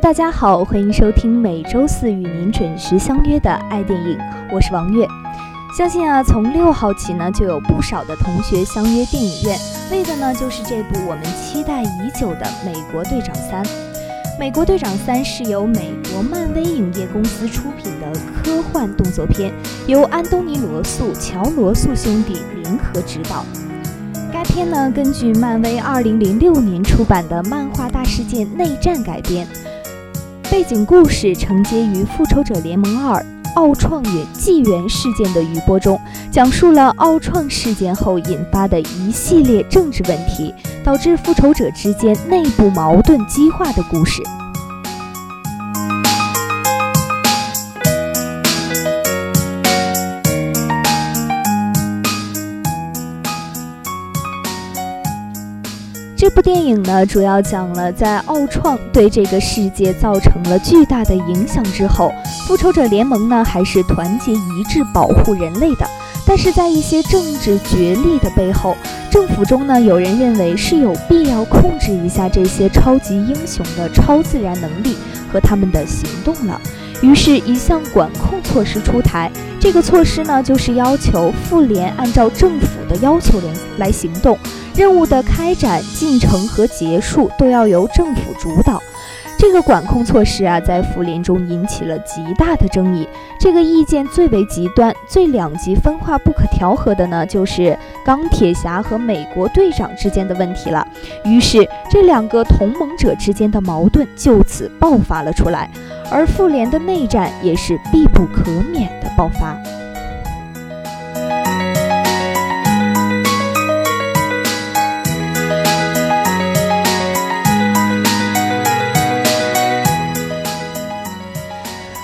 [0.00, 4.18] 大家好，欢迎收听每周四与您准时相约的爱电影，
[4.52, 5.06] 我是王悦。
[5.76, 9.56] 相信啊，从六号起呢，就有不少的同学相约电影院，
[9.92, 13.64] 为的呢就是这部我们期待已久的《美国队长三》。
[14.38, 19.52] 《美国队长三》是由美国漫威影业公司出品的科幻动作片，
[19.86, 23.44] 由安东尼·罗素、乔·罗素兄弟联合执导。
[24.32, 29.46] 该片呢，根据漫威2006年出版的漫画大事件内战改编，
[30.54, 33.20] 背景故事承接于《复仇者联盟二：
[33.56, 44.22] 奥创远纪元》事件的余波中，讲述了奥创事件后引发的一系列政治问题，导致复仇者之间内部矛盾激化的故事。
[56.24, 62.10] 这部电影呢，主要讲了在奥创对这个世界造成了巨大的影响之后，
[62.48, 65.86] 复仇者联盟呢还是团结一致保护人类的。
[66.26, 68.74] 但是在一些政治角力的背后，
[69.10, 74.96] 政府中呢有人认为是有必要控制一下这些超级英雄的超自然能力
[75.30, 76.58] 和他们的行动了。
[77.04, 79.30] 于是，一项管控措施出台。
[79.60, 84.38] 这个措施呢，就是要求妇联按照政府的要求来来行动。
[84.74, 88.82] 任务的开展进程和结束都要由政府主导。
[89.36, 93.06] 这个管控措施啊，在妇联中引起了极大的争议。
[93.38, 100.86] 这个意见最为极端、最两极分化、不可调和的呢，就是钢铁侠和美国队长之间的问题了。
[101.24, 105.68] 于是，这两个同盟者之间的矛盾就此爆发了出来，
[106.14, 109.58] 而妇联的内战也是必不可免的爆发。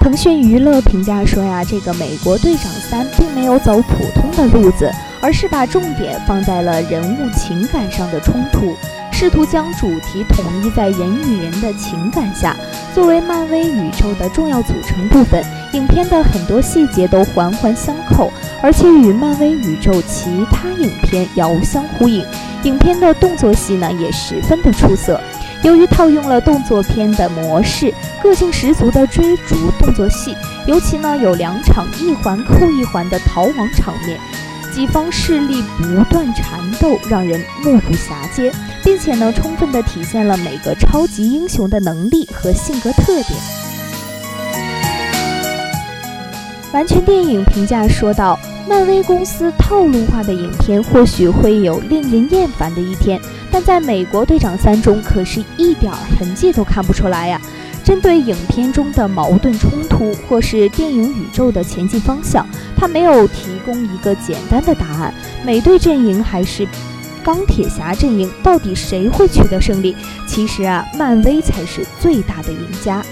[0.00, 4.90] 腾讯娱乐评价说呀，这个《美国队长三》并没有走普通的路子，
[5.22, 8.74] 而是把重点放在了人物情感上的冲突，
[9.22, 12.56] 试图将主题统一在人与人的情感下。
[12.92, 15.40] 作为漫威宇宙的重要组成部分，
[15.74, 22.26] 影片的很多细节都环环相扣，而且与漫威宇宙其他影片遥相呼应。
[22.64, 25.20] 影片的动作戏呢，也十分的出色。
[25.62, 34.18] 由于套用了动作片的模式，个性十足的追逐动作戏，尤其呢有两场一环扣一环的逃亡场面，
[34.72, 38.50] 几方势力不断缠斗，让人目不暇接，
[38.82, 43.38] 并且呢充分的体现了每个超级英雄的能力和性格特点。
[46.72, 48.38] 完全电影评价说道。
[48.64, 57.40] 漫威公司套路化的影片或许会有令人厌烦的一天，但在美国队长三中可是一点痕迹都看不出来呀。
[57.84, 65.12] 针对影片中的矛盾冲突或是电影宇宙的前进方向，他没有提供一个简单的答案。
[65.44, 66.66] 美队阵营还是
[67.24, 69.96] 钢铁侠阵营，到底谁会取得胜利？
[70.26, 73.02] 其实啊，漫威才是最大的赢家。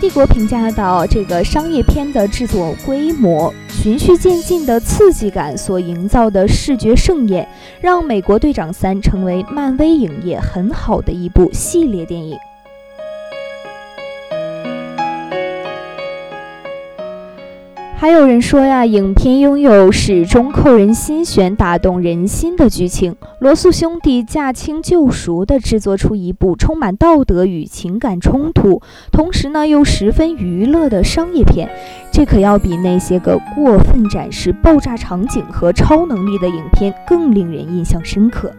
[0.00, 7.48] 帝国评价到：“这个商业片的制作规模、循序渐进的刺激感所营造的视觉盛宴，
[7.80, 12.36] 让《美国队长三》成为漫威影业很好的一部系列电影。”
[18.00, 23.16] 还有人说呀，影片拥有始终扣人心弦、打动人心的剧情。
[23.40, 28.80] 罗素兄弟驾轻就熟地制作出一部充满道德与情感冲突，
[29.10, 31.68] 同时呢又十分娱乐的商业片，
[32.12, 38.52] 这可要比那些个过分展示爆炸场景和超能力的影片更令人印象深刻。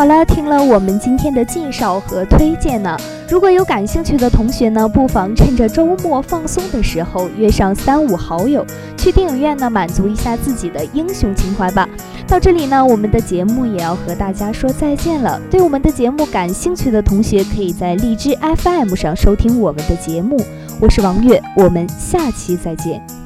[0.00, 2.96] 好了，听了我们今天的介绍和推荐呢，
[3.28, 8.64] 如果有感兴趣的同学呢，不妨趁着周末放松的时候，约上三五好友
[8.96, 11.86] 去电影院呢，满足一下自己的英雄情怀吧。
[12.26, 15.38] 到这里呢，我们的节目也要和大家说再见了。
[15.50, 20.40] 对我们的节目感兴趣的同学，可以在荔枝 FM 上收听我们的节目。
[20.80, 23.19] 我是王月，我们下期再见。